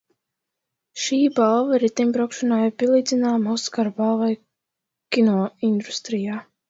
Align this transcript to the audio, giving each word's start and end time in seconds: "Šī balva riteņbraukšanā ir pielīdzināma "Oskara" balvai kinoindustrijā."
"Šī 1.01 1.17
balva 1.39 1.79
riteņbraukšanā 1.83 2.59
ir 2.69 2.73
pielīdzināma 2.83 3.55
"Oskara" 3.59 3.93
balvai 4.01 4.31
kinoindustrijā." 5.17 6.41